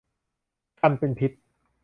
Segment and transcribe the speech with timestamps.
[0.79, 1.31] ครรภ์เป็นพิษ